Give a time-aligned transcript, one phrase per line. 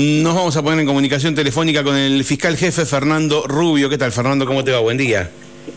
[0.00, 3.90] Nos vamos a poner en comunicación telefónica con el fiscal jefe Fernando Rubio.
[3.90, 4.46] ¿Qué tal, Fernando?
[4.46, 4.78] ¿Cómo te va?
[4.78, 5.28] Buen día.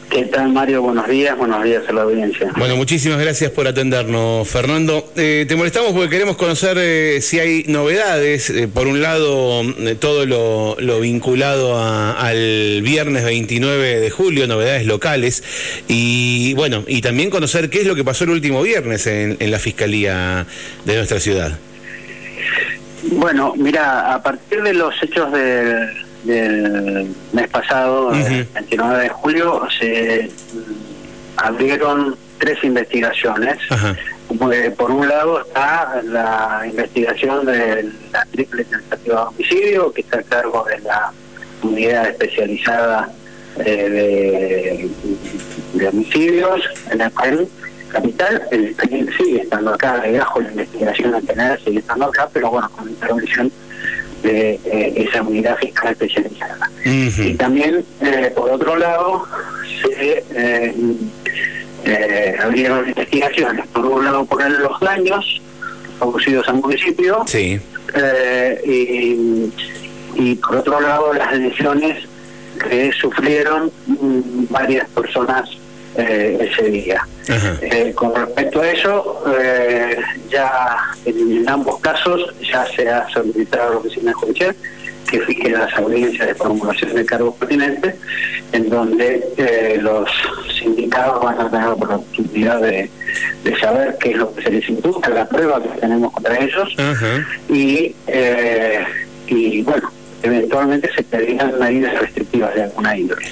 [0.10, 0.82] ¿Qué tal, Mario?
[0.82, 2.50] Buenos días, buenos días a la audiencia.
[2.56, 5.12] Bueno, muchísimas gracias por atendernos, Fernando.
[5.18, 8.50] Eh, te molestamos porque queremos conocer eh, si hay novedades.
[8.50, 9.62] Eh, por un lado,
[10.00, 15.44] todo lo, vinculado al viernes 29 de julio, novedades locales.
[15.90, 19.60] Y bueno, y también conocer qué es lo que pasó el último viernes en, la
[19.60, 20.48] Fiscalía
[20.86, 21.60] de nuestra ciudad.
[23.16, 29.68] Bueno, mira, a partir de los hechos de del mes pasado, el 29 de julio,
[29.78, 30.32] se
[31.38, 33.58] abrieron tres investigaciones.
[34.78, 40.24] Por un lado está la investigación de la triple tentativa de homicidio, que está a
[40.24, 41.12] cargo de la
[41.62, 43.12] unidad especializada
[43.58, 44.90] eh,
[45.74, 47.42] de, homicidios en el país
[47.94, 48.42] capital.
[48.52, 52.70] El expediente sigue estando acá, debajo la investigación en general sigue estando acá, pero bueno,
[52.72, 53.52] con intervención
[54.24, 56.70] de eh, esa unidad fiscal especializada.
[56.86, 59.26] Y también, eh, por otro lado,
[59.82, 60.24] se
[61.86, 65.42] eh, abrieron investigaciones, por un lado por los daños
[66.00, 67.60] producidos al municipio sí.
[68.66, 69.52] y,
[70.16, 72.06] y por otro lado las lesiones
[72.70, 75.50] que sufrieron mm, varias personas
[75.96, 77.08] eh, ese día.
[77.62, 79.96] Eh, con respecto a eso, eh,
[80.30, 84.56] ya en, ambos casos ya se ha solicitado a la oficina judicial
[85.10, 87.96] que fije las audiencias de formulación de cargos pertinentes,
[88.52, 90.10] en donde los
[90.58, 92.90] sindicados van a tener la oportunidad de,
[93.62, 96.76] saber qué es lo que se les imputa, la prueba que tenemos contra ellos,
[97.50, 97.96] y,
[99.28, 99.92] y bueno,
[100.24, 103.26] eventualmente se pedirán medidas restrictivas de alguna índole.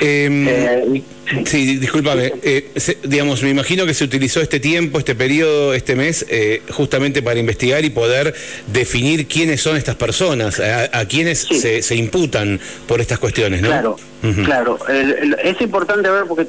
[0.00, 1.02] Em, eh,
[1.44, 2.32] sí, discúlpame.
[2.42, 2.70] Eh,
[3.02, 7.38] digamos, me imagino que se utilizó este tiempo, este periodo, este mes, eh, justamente para
[7.40, 8.34] investigar y poder
[8.72, 13.68] definir quiénes son estas personas, a, quienes se, imputan por estas cuestiones, ¿no?
[13.68, 13.96] Claro,
[14.44, 14.78] claro.
[14.88, 16.46] es importante ver porque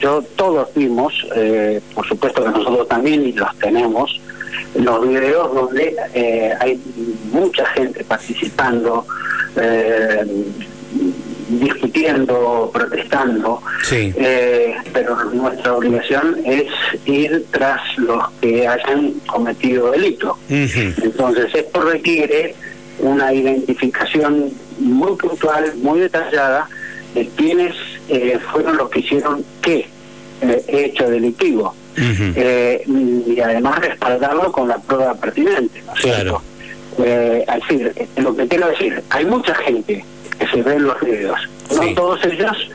[0.00, 1.12] yo todos vimos,
[1.94, 4.20] por supuesto que nosotros también y los tenemos,
[4.74, 6.80] los videos donde eh, hay
[7.32, 9.06] mucha gente participando,
[9.56, 10.24] eh,
[11.48, 13.60] discutiendo, protestando,
[13.90, 16.66] eh, pero nuestra obligación es
[17.06, 20.38] ir tras los que hayan cometido delito.
[20.48, 22.54] Entonces esto requiere
[23.00, 26.68] una identificación muy puntual, muy detallada
[27.14, 27.74] de quiénes
[28.52, 29.88] fueron los que hicieron qué
[30.68, 31.74] hecho delictivo.
[31.96, 36.42] Eh, y además respaldarlo con la prueba pertinente, ¿no es cierto?
[37.02, 40.04] Eh, decir, lo que quiero decir, hay mucha gente
[40.38, 41.38] que se ve en los videos,
[41.74, 42.70] no todos ellos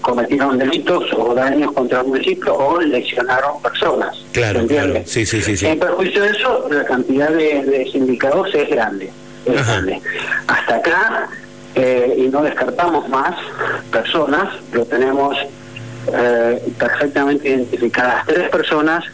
[0.00, 4.16] cometieron delitos o daños contra el municipio o lesionaron personas.
[4.32, 4.94] Claro, claro.
[5.04, 9.10] Sí, sí, sí, En perjuicio de eso, la cantidad de, sindicados es grande.
[9.44, 10.00] Es grande.
[10.46, 11.28] Hasta acá,
[11.74, 13.34] eh, y no descartamos más
[13.90, 15.36] personas, lo tenemos
[16.12, 19.04] eh, perfectamente identificadas tres personas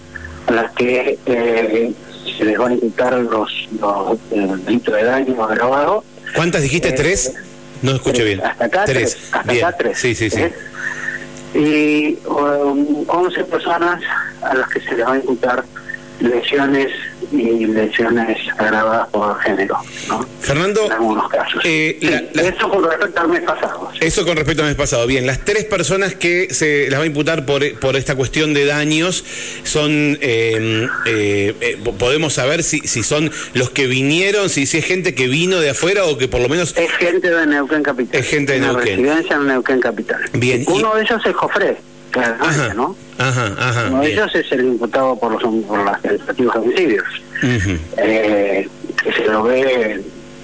[0.46, 1.92] a las que eh,
[2.36, 6.04] se les van a imputar los, los delitos de daño agravado.
[6.34, 6.92] ¿Cuántas dijiste?
[6.92, 7.32] ¿Tres?
[7.82, 8.40] No escuché bien.
[8.44, 9.16] Hasta acá tres.
[9.32, 9.98] hasta acá tres.
[9.98, 10.42] Sí, sí, sí.
[11.54, 14.02] Y um, 11 personas
[14.42, 15.64] a las que se les va a imputar
[16.20, 16.92] lesiones
[17.32, 19.78] y lesiones agravadas por género.
[20.08, 20.26] ¿no?
[20.40, 21.62] Fernando, en algunos casos.
[21.64, 21.98] Eh,
[22.34, 23.90] eso con respecto al mes pasado.
[24.00, 25.06] Eso con respecto al mes pasado.
[25.06, 28.64] Bien, las tres personas que se las va a imputar por, por esta cuestión de
[28.64, 29.24] daños
[29.64, 35.14] son, eh, eh, podemos saber si, si son los que vinieron, si, si es gente
[35.14, 36.76] que vino de afuera o que por lo menos...
[36.76, 38.20] Es gente de Neuquén Capital.
[38.20, 39.04] Es gente de Neuquén.
[39.04, 40.20] residencia en Neuquén Capital.
[40.32, 40.64] Bien.
[40.66, 41.76] Uno de ellos es Jofre.
[42.14, 42.96] Ajá, ¿no?
[43.18, 43.88] Ajá, ajá.
[43.88, 47.04] Uno de ellos es el imputado por los, por los tentativos homicidios,
[47.96, 48.68] eh,
[49.02, 50.02] que se lo ve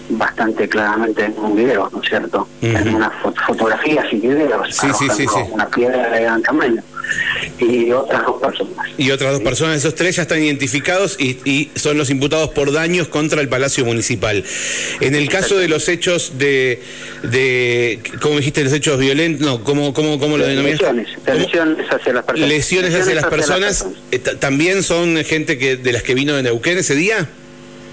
[0.09, 2.49] bastante claramente en un video, ¿no es cierto?
[2.61, 3.13] En unas
[3.47, 6.83] fotografías y videos, sí, sí, sí, una piedra de gran tamaño
[7.59, 8.87] y otras dos personas.
[8.97, 13.09] Y otras dos personas, esos tres ya están identificados y, son los imputados por daños
[13.09, 14.45] contra el Palacio Municipal.
[15.01, 16.83] En el caso de los hechos de,
[17.23, 18.65] de ¿cómo dijiste?
[18.65, 20.93] Los hechos violentos, no, ¿cómo, cómo, cómo lo denominaste?
[21.27, 22.49] Lesiones, hacia las personas.
[22.49, 26.79] Lesiones, hacia, las personas, eh, ¿también son gente que de las que vino de Neuquén
[26.79, 27.29] ese día?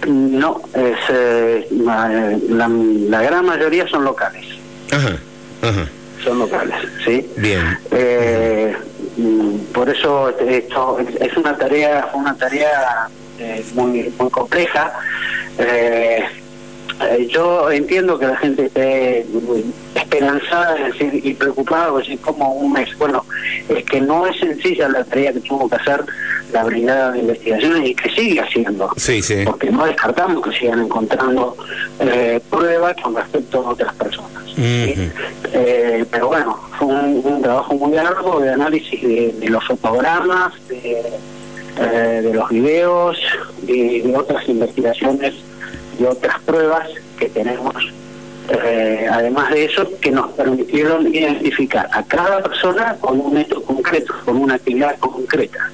[0.07, 4.45] No, es, eh, la, la gran mayoría son locales.
[4.91, 5.17] Ajá,
[5.61, 5.87] ajá
[6.23, 6.75] son locales,
[7.05, 7.27] ¿sí?
[7.37, 7.77] Bien.
[7.91, 8.75] Eh,
[9.17, 13.07] mm, por eso esto es una tarea, una tarea
[13.39, 14.93] eh, muy muy compleja.
[15.57, 16.23] Eh,
[17.01, 19.25] eh, yo entiendo que la gente esté
[20.11, 22.97] esperanzada y preocupada, decir, como un mes.
[22.97, 23.25] Bueno,
[23.69, 26.03] es que no es sencilla la tarea que tuvo que hacer
[26.51, 28.91] la Brigada de Investigaciones y que sigue haciendo.
[28.97, 29.43] Sí, sí.
[29.45, 31.55] Porque no descartamos que sigan encontrando
[31.99, 34.31] eh, pruebas con respecto a otras personas.
[34.57, 41.03] Eh, pero bueno, fue un, trabajo muy largo de análisis de, los fotogramas, de,
[42.21, 43.17] de los videos
[43.61, 45.35] de otras investigaciones
[45.97, 47.75] y otras pruebas que tenemos,
[48.51, 54.13] eh, además de eso, que nos permitieron identificar a cada persona con un método concreto,
[54.25, 55.71] con una actividad concreta.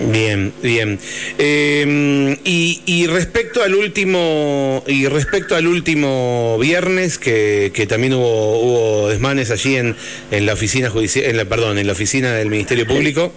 [0.00, 0.98] Bien, bien.
[1.38, 9.08] Eh, y, respecto al último y respecto al último viernes que, que también hubo, hubo
[9.08, 9.96] desmanes allí en,
[10.30, 13.32] en la oficina judicial, en la perdón, en la oficina del Ministerio Público.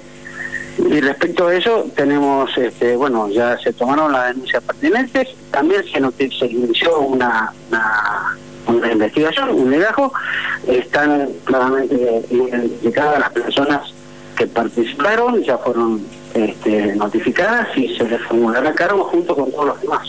[0.90, 6.30] Y respecto a eso, tenemos, este, bueno, ya se tomaron las denuncias pertinentes, también se,
[6.30, 7.52] se inició una,
[8.68, 10.14] una, investigación, un legajo,
[10.68, 11.96] están claramente
[12.30, 13.82] identificadas las personas
[14.38, 19.82] que participaron, ya fueron este, notificadas y se les formulará cargo junto con todos los
[19.82, 20.08] demás.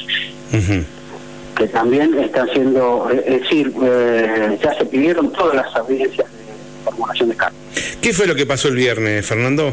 [1.56, 7.30] Que también están siendo, es decir, eh, ya se pidieron todas las audiencias de formulación
[7.30, 7.56] de cargo.
[8.02, 9.72] ¿Qué fue lo que pasó el viernes, Fernando?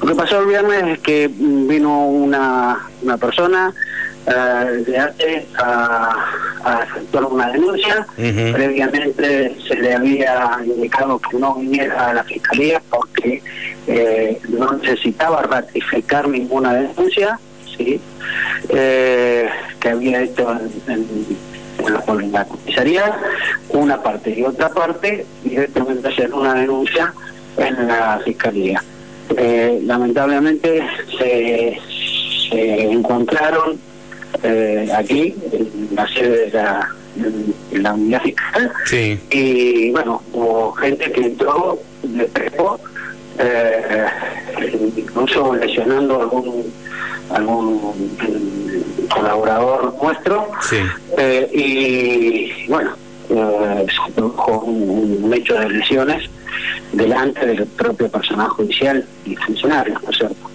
[0.00, 3.72] Lo que pasó el viernes es que vino una, una persona
[4.26, 6.14] eh, de arte a,
[6.64, 8.06] a, efectuar una denuncia.
[8.16, 13.42] Previamente se le había indicado que no viniera a la fiscalía porque
[13.86, 17.38] eh, no necesitaba ratificar ninguna denuncia
[17.76, 18.00] ¿sí?
[18.70, 19.48] Eh,
[19.78, 20.50] que había hecho
[20.88, 21.06] en,
[21.86, 23.12] en, la, comisaría,
[23.68, 27.12] una parte y otra parte directamente hacer una denuncia
[27.58, 28.82] en la fiscalía.
[29.36, 30.82] Eh, lamentablemente
[31.18, 31.78] se,
[32.52, 33.78] encontraron
[34.42, 36.88] eh, aquí en la sede de la,
[37.72, 38.72] la unidad fiscal.
[39.30, 42.78] Y bueno hubo gente que entró de prepo
[43.38, 44.06] eh,
[44.96, 46.72] incluso lesionando algún
[47.30, 48.16] algún
[49.12, 50.48] colaborador nuestro.
[51.18, 52.92] Eh, y bueno
[53.28, 56.30] se produjo un hecho de lesiones
[56.94, 60.50] delante del propio personal judicial y funcionarios, ¿no es cierto?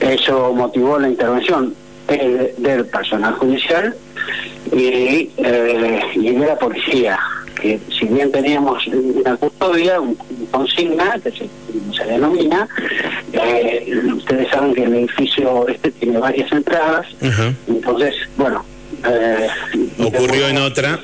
[0.00, 1.74] Eso motivó la intervención
[2.08, 3.94] eh, del personal judicial
[4.72, 7.18] y, eh, y, de la policía,
[7.60, 10.16] que si bien teníamos una custodia, un,
[10.50, 12.66] consigna, que se, denomina,
[13.32, 17.06] eh, ustedes saben que el edificio este tiene varias entradas,
[17.68, 18.64] entonces, bueno,
[19.04, 19.48] eh,
[19.98, 21.00] ocurrió en otra.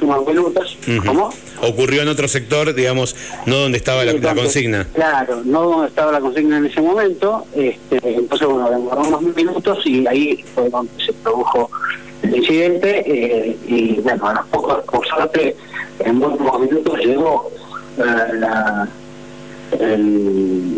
[1.63, 3.17] Ocurrió en otro sector, digamos,
[3.47, 4.87] no donde estaba la, consigna.
[4.95, 7.47] Claro, no donde estaba la consigna en ese momento.
[7.55, 11.71] Este, entonces, bueno, demoró unos minutos y ahí fue donde se produjo
[12.23, 13.05] el incidente.
[13.07, 15.57] Eh, y bueno, a los pocos, por suerte,
[16.01, 17.51] en unos minutos llegó
[17.99, 18.03] eh,
[18.35, 18.89] la,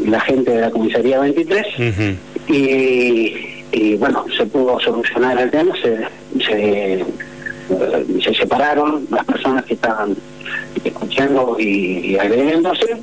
[0.07, 1.67] la gente de la comisaría 23
[2.49, 5.99] y y bueno, se pudo solucionar el tema, se,
[6.45, 7.05] se,
[8.23, 10.17] se separaron las personas que estaban
[10.85, 12.97] escuchando y, agrediéndose,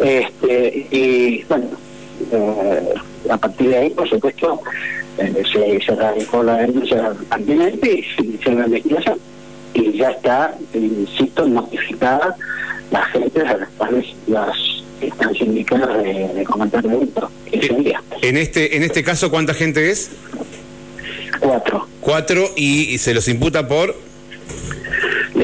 [0.00, 1.66] este, y bueno,
[2.32, 2.94] eh,
[3.30, 4.60] a partir de ahí, por supuesto,
[5.18, 9.18] eh, se, se radicó la denuncia pertinente y se inició la investigación.
[9.74, 12.36] Y ya está, insisto, notificada
[12.90, 14.54] la gente a las cuales las
[15.00, 16.82] están sindicadas de, de comentar
[17.82, 18.02] día.
[18.20, 20.10] En este, en este caso, ¿cuánta gente es?
[21.40, 21.86] Cuatro.
[22.00, 23.96] Cuatro y, se los imputa por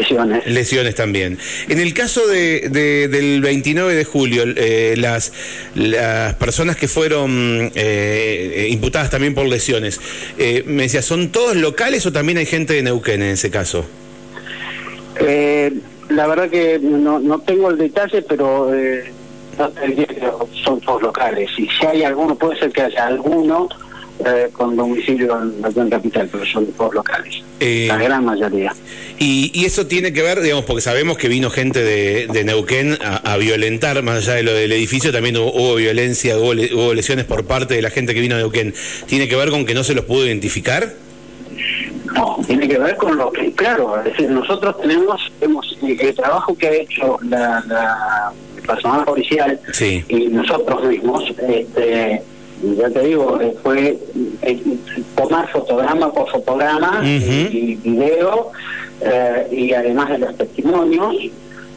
[0.08, 0.46] lesiones.
[0.46, 1.38] Lesiones también.
[1.68, 5.32] En el caso de, del 29 de julio, eh, las,
[5.74, 10.00] las personas que fueron eh, imputadas también por lesiones,
[10.38, 13.84] eh, me decía, ¿son todos locales o también hay gente de Neuquén en ese caso?
[16.10, 18.70] la verdad que no, no tengo el detalle, pero
[20.64, 21.50] son todos locales.
[21.58, 23.68] Y si hay alguno, puede ser que haya alguno
[24.24, 27.42] eh, con domicilio en la gran capital, pero son todos locales.
[27.60, 28.74] Eh, la gran mayoría.
[29.18, 34.02] Y, eso tiene que ver, digamos, porque sabemos que vino gente de, Neuquén a, violentar,
[34.02, 37.90] más allá de lo del edificio, también hubo, violencia, hubo, lesiones por parte de la
[37.90, 38.74] gente que vino de Neuquén.
[39.06, 40.92] ¿Tiene que ver con que no se los pudo identificar?
[42.14, 46.56] No, tiene que ver con lo que, claro, es decir, nosotros tenemos, hemos, el trabajo
[46.56, 48.32] que ha hecho la
[48.68, 49.58] personal policial
[50.08, 52.22] y nosotros mismos, este,
[52.62, 53.98] ya te digo, eh, fue
[54.42, 54.62] eh,
[55.16, 58.50] tomar fotograma por fotograma y, video
[59.00, 61.14] eh, y además de los testimonios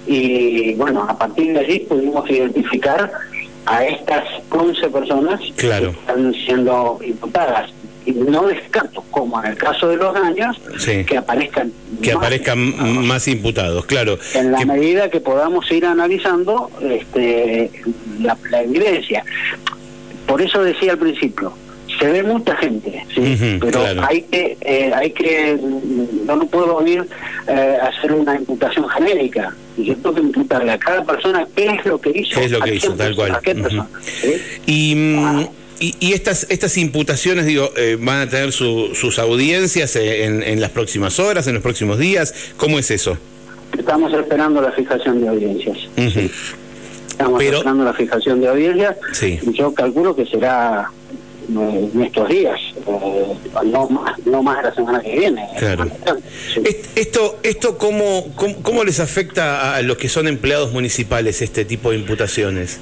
[0.07, 3.11] y bueno, a partir de allí pudimos identificar
[3.65, 7.69] a estas 11 personas que están siendo imputadas.
[8.03, 11.05] y no descarto, como en el caso de los daños, Sí.
[11.05, 11.71] que aparezcan
[12.01, 12.95] Que más aparezcan imputados.
[13.05, 14.17] más imputados, claro.
[14.33, 17.69] en la Que- medida que podamos ir analizando este,
[18.19, 19.23] la, la evidencia.
[20.31, 21.51] Por eso decía al principio,
[21.99, 23.57] se ve mucha gente, ¿sí?
[23.59, 24.01] Pero claro.
[24.07, 27.05] hay que, eh, hay que, mm, no no puedo ir
[27.49, 29.53] eh, a hacer una imputación genérica.
[29.77, 32.39] Yo tengo que imputarle a cada persona qué es lo que hizo.
[32.39, 33.35] ¿Qué es lo que hizo, tal persona, cual.
[33.35, 33.61] A qué Ujú.
[33.61, 33.89] persona,
[34.21, 34.33] ¿sí?
[34.67, 35.47] Y, mm,
[35.81, 40.43] y, y estas estas imputaciones, digo, eh, van a tener su- sus audiencias eh, en,
[40.43, 42.33] en las próximas horas, en los próximos días.
[42.55, 43.17] ¿Cómo es eso?
[43.77, 45.77] Estamos esperando la fijación de audiencias.
[47.11, 48.95] Estamos Pero- esperando la fijación de audiencias.
[49.13, 49.39] Sí.
[49.53, 50.89] Yo calculo que será
[51.49, 53.25] eh, en estos días, eh,
[53.65, 55.45] no más, no más de la semana que viene.
[55.59, 55.85] Claro.
[56.53, 56.61] Sí.
[56.95, 61.91] Esto, esto cómo, cómo, cómo les afecta a los que son empleados municipales este tipo
[61.91, 62.79] de imputaciones?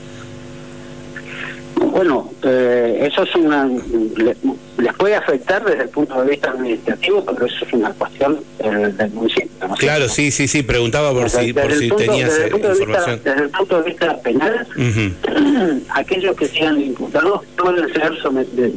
[2.00, 3.66] Bueno, eh, eso es una.
[3.66, 4.38] le-
[4.78, 8.96] les puede afectar desde el punto de vista administrativo, pero eso es una cuestión del,
[8.96, 9.50] del municipio.
[9.68, 12.42] ¿no es Claro, sí, sí, sí, preguntaba por Desde- si, por si punto- tenías desde
[12.44, 13.22] el eh, punto de vista- información.
[13.26, 14.68] desde el punto de vista penal,
[15.90, 18.72] aquellos que sean imputados pueden ser sometidos,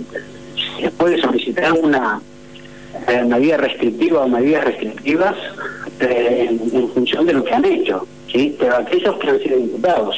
[0.80, 2.20] se puede solicitar una
[3.06, 5.36] eh, medida restrictiva o medidas restrictivas
[6.00, 8.56] eh, en, en función de lo que han hecho, ¿sí?
[8.58, 10.16] pero aquellos que han sido imputados,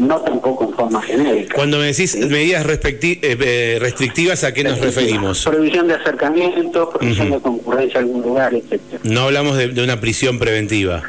[0.00, 1.54] no tampoco en forma genérica.
[1.54, 5.44] Cuando me decís medidas eh, eh, restrictivas, ¿a qué nos referimos?
[5.44, 7.36] Prohibición de acercamiento, prohibición Ujú.
[7.36, 9.00] de concurrencia a algún lugar, etcétera.
[9.04, 11.02] No hablamos de, de una prisión preventiva.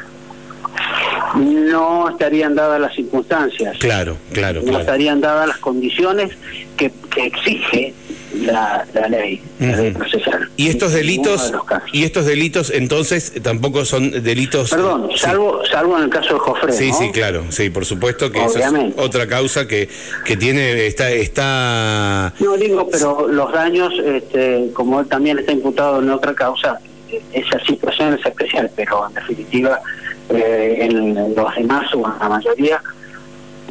[1.36, 3.76] No estarían dadas las circunstancias.
[3.78, 4.80] Claro, claro, no claro.
[4.80, 6.30] estarían dadas las condiciones
[6.76, 7.94] que, que exige
[8.40, 9.98] la, la ley, la ley Ujú.
[9.98, 10.48] procesal.
[10.56, 11.58] Y estos delitos, de
[11.92, 14.70] y estos delitos entonces tampoco son delitos.
[14.70, 15.18] Perdón, sí.
[15.18, 16.98] salvo, salvo en el caso de Jofre, Sí, ¿no?
[16.98, 19.88] sí, claro, sí, por supuesto que eso es otra causa que,
[20.24, 26.00] que tiene, está, está, No digo, pero los daños, este, como él también está imputado
[26.02, 26.78] en otra causa,
[27.32, 29.80] esa situación es especial, pero en definitiva,
[30.34, 32.82] eh, en los demás o en la mayoría,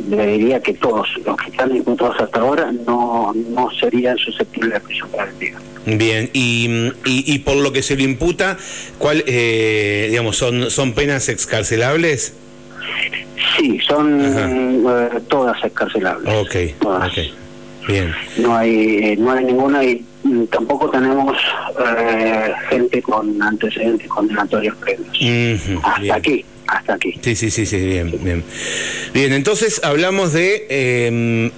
[0.09, 4.79] le diría que todos los que están imputados hasta ahora no, no serían susceptibles de
[4.79, 5.59] prisión preventiva.
[5.85, 6.65] bien, y,
[7.05, 8.57] y, y por lo que se le imputa,
[8.97, 12.33] ¿cuál, eh, digamos, son, son penas excarcelables?
[13.57, 16.33] Sí, son eh, todas excarcelables.
[16.35, 17.11] Ok, Todas.
[17.11, 17.17] ok,
[17.87, 20.05] bien, No hay, no hay ninguna y
[20.51, 21.35] tampoco tenemos
[21.97, 25.79] eh, gente con antecedentes condenatorios previos.
[25.83, 26.15] Hasta bien.
[26.15, 27.13] aquí, hasta aquí.
[27.21, 28.43] Sí, sí, sí, sí, bien, bien.
[29.13, 31.51] Bien, entonces hablamos de, eh,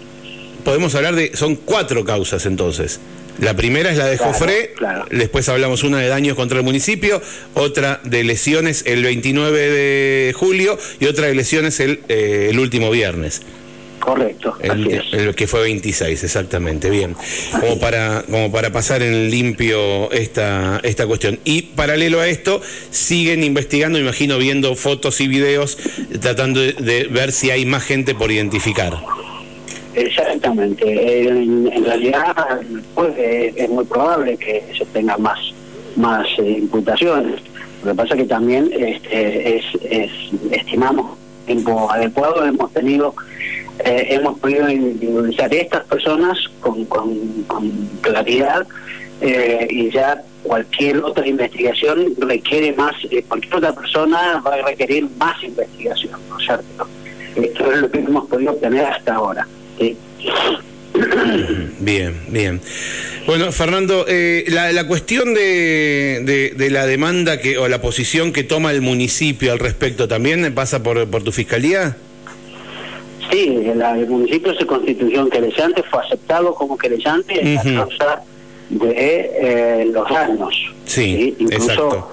[0.63, 3.00] podemos hablar de, son cuatro causas entonces.
[3.39, 5.05] La primera es la de Claro, Jofré, claro.
[5.10, 7.22] después hablamos una de daños contra el municipio,
[7.55, 12.91] otra de lesiones el 29 de julio y otra de lesiones el, eh, el último
[12.91, 13.41] viernes.
[14.03, 15.13] Correcto, El, así es.
[15.13, 17.15] el que fue 26, exactamente, bien.
[17.57, 21.39] Como para, como para pasar en limpio esta, esta cuestión.
[21.45, 25.77] Y paralelo a esto, siguen investigando, imagino, viendo fotos y videos,
[26.19, 28.93] tratando de, de ver si hay más gente por identificar.
[29.95, 31.29] Exactamente.
[31.29, 32.36] En, en realidad,
[32.95, 35.39] pues, es muy probable que se tengan más,
[35.95, 37.39] más eh, imputaciones.
[37.86, 40.12] Lo que pasa que también este, es, es,
[40.51, 43.13] estimamos tiempo adecuado, hemos tenido,
[43.80, 47.34] eh, hemos podido individualizar estas personas con, con,
[48.01, 48.68] claridad
[49.22, 55.08] eh, y ya cualquier otra investigación requiere más, eh, cualquier otra persona va a requerir
[55.18, 56.88] más investigación, ¿no es cierto?
[57.36, 59.48] Esto es lo que hemos podido obtener hasta ahora.
[59.80, 59.98] ¿sí?
[61.80, 62.62] Bien, bien.
[63.25, 68.32] Bueno, Fernando, eh, la, la cuestión de, de, de la demanda que o la posición
[68.32, 71.98] que toma el municipio al respecto también pasa por, por tu fiscalía.
[73.34, 77.70] Sí, el, el municipio se constituyó en querellante, fue aceptado como querellante en Ujú.
[77.70, 78.22] la causa
[78.70, 80.56] de eh, los daños.
[80.86, 82.10] Sí, Incluso exacto.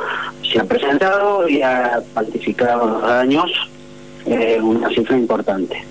[0.50, 3.50] se ha presentado y ha cuantificado los daños,
[4.26, 5.84] eh, una cifra importante.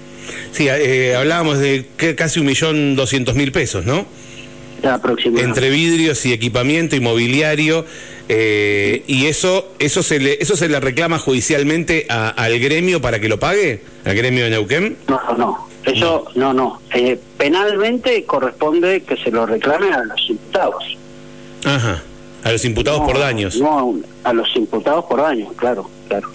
[0.52, 4.06] Sí, eh, hablábamos de que casi un millón doscientos mil pesos, ¿no?
[5.44, 7.86] Entre vidrios y equipamiento inmobiliario.
[8.32, 13.20] eh, y eso eso se le eso se le reclama judicialmente a- al gremio para
[13.20, 14.98] que lo pague, al gremio de Neuquén.
[15.08, 15.68] No, no, no.
[15.84, 16.80] Eso, no, no.
[16.94, 20.98] Eh, penalmente corresponde que se lo reclame a los imputados.
[21.66, 22.04] Ajá.
[22.44, 23.58] A los imputados No, por daños.
[23.58, 26.30] No, a los imputados por daños, claro, claro.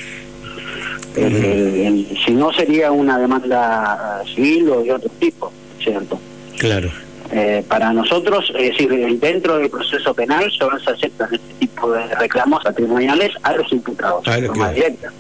[1.17, 6.19] El- si no sería una demanda civil o de otro tipo, ¿cierto?
[6.59, 6.91] Claro.
[7.33, 12.07] Eh, para nosotros, es decir, dentro del proceso penal solo se aceptan este tipo de
[12.17, 15.13] reclamos patrimoniales a los imputados, Ah, de forma que- directa.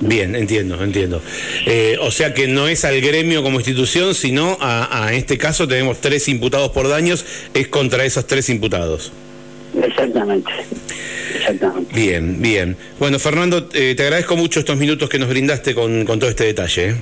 [0.00, 1.20] Bien, entiendo, entiendo.
[1.66, 5.66] Eh, o sea que no es al gremio como institución, sino a, a, este caso
[5.66, 9.10] tenemos tres imputados por daños, es contra esos tres imputados.
[9.82, 10.50] Exactamente.
[11.36, 11.92] Exactamente.
[11.94, 12.76] Bien, bien.
[13.00, 16.44] Bueno, Fernando, eh, te agradezco mucho estos minutos que nos brindaste con, con todo este
[16.44, 16.94] detalle.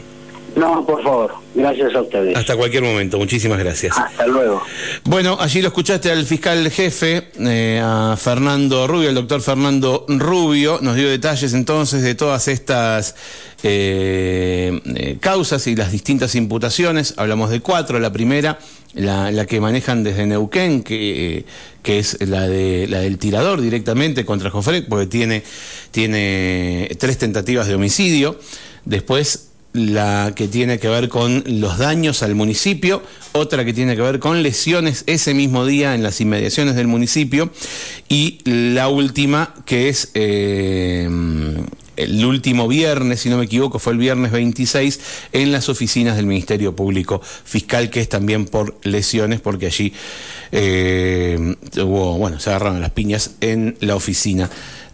[0.57, 0.61] ¿Eh?
[0.61, 1.35] No, por favor.
[1.55, 2.37] Gracias a ustedes.
[2.37, 3.19] Hasta cualquier momento.
[3.19, 3.97] Muchísimas gracias.
[3.99, 4.63] Hasta luego.
[5.05, 10.79] Bueno, allí lo escuchaste al fiscal jefe, eh, a Fernando Rubio, el doctor Fernando Rubio,
[10.81, 13.17] nos dio detalles entonces de todas estas
[13.63, 17.15] eh, eh, causas y las distintas imputaciones.
[17.17, 17.99] Hablamos de cuatro.
[17.99, 18.59] La primera,
[18.95, 21.45] la, la que manejan desde Neuquén, que,
[21.83, 25.43] que es la, de, la del tirador directamente contra Jofre, porque tiene,
[25.91, 28.39] tiene tres tentativas de homicidio.
[28.85, 34.03] Después la que tiene que ver con los daños al municipio, otra que tiene que
[34.03, 37.51] ver con lesiones ese mismo día en las inmediaciones del municipio
[38.09, 41.09] y la última que es eh,
[42.03, 45.01] el último viernes, si no me equivoco, fue el viernes 26
[45.33, 49.93] en las oficinas del Ministerio Público Fiscal, que es también por lesiones, porque allí
[50.53, 54.51] eh, hubo, bueno, se agarraron las piñas en la oficina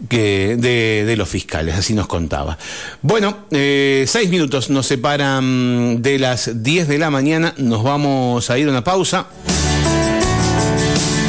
[0.09, 2.59] que de, de, los fiscales, así nos contaba.
[3.03, 8.59] Bueno, eh, seis minutos nos separan de las 10 de la mañana, nos vamos a
[8.59, 9.27] ir a una pausa.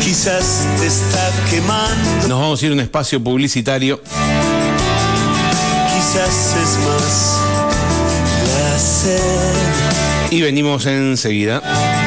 [0.03, 2.27] Quizás te está quemando.
[2.27, 4.01] Nos vamos a ir a un espacio publicitario.
[10.29, 12.06] Y venimos enseguida.